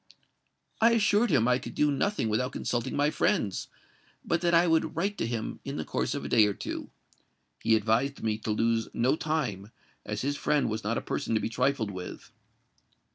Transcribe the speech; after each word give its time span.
"I 0.81 0.93
assured 0.93 1.29
him 1.29 1.45
that 1.45 1.51
I 1.51 1.59
could 1.59 1.75
do 1.75 1.91
nothing 1.91 2.27
without 2.27 2.53
consulting 2.53 2.95
my 2.95 3.11
friends; 3.11 3.67
but 4.25 4.41
that 4.41 4.51
I 4.55 4.65
would 4.65 4.95
write 4.95 5.15
to 5.19 5.27
him 5.27 5.59
in 5.63 5.77
the 5.77 5.85
course 5.85 6.15
of 6.15 6.25
a 6.25 6.27
day 6.27 6.47
or 6.47 6.55
two. 6.55 6.89
He 7.61 7.75
advised 7.75 8.23
me 8.23 8.39
to 8.39 8.49
lose 8.49 8.89
no 8.95 9.15
time; 9.15 9.71
as 10.03 10.23
his 10.23 10.37
friend 10.37 10.71
was 10.71 10.83
not 10.83 10.97
a 10.97 11.01
person 11.01 11.35
to 11.35 11.39
be 11.39 11.49
trifled 11.49 11.91
with." 11.91 12.31